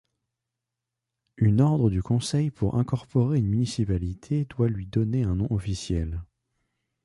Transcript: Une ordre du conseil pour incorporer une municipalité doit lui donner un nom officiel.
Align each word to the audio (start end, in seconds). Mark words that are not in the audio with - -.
Une 1.37 1.61
ordre 1.61 1.91
du 1.91 2.01
conseil 2.01 2.49
pour 2.49 2.73
incorporer 2.79 3.37
une 3.37 3.45
municipalité 3.45 4.45
doit 4.45 4.67
lui 4.67 4.87
donner 4.87 5.21
un 5.25 5.35
nom 5.35 5.53
officiel. 5.53 6.23